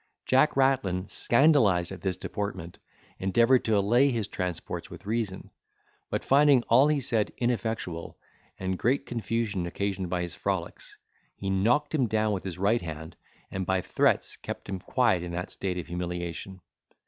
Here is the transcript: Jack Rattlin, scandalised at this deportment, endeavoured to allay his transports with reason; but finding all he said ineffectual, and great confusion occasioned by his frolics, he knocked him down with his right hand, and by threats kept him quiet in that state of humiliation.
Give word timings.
Jack 0.25 0.57
Rattlin, 0.57 1.07
scandalised 1.07 1.91
at 1.91 2.01
this 2.01 2.17
deportment, 2.17 2.79
endeavoured 3.19 3.63
to 3.65 3.77
allay 3.77 4.09
his 4.09 4.27
transports 4.27 4.89
with 4.89 5.05
reason; 5.05 5.51
but 6.09 6.23
finding 6.23 6.63
all 6.69 6.87
he 6.87 6.99
said 6.99 7.31
ineffectual, 7.37 8.17
and 8.57 8.79
great 8.79 9.05
confusion 9.05 9.67
occasioned 9.67 10.09
by 10.09 10.23
his 10.23 10.33
frolics, 10.33 10.97
he 11.35 11.51
knocked 11.51 11.93
him 11.93 12.07
down 12.07 12.31
with 12.33 12.43
his 12.45 12.57
right 12.57 12.81
hand, 12.81 13.15
and 13.51 13.67
by 13.67 13.79
threats 13.79 14.37
kept 14.37 14.67
him 14.67 14.79
quiet 14.79 15.21
in 15.21 15.33
that 15.33 15.51
state 15.51 15.77
of 15.77 15.85
humiliation. 15.85 16.61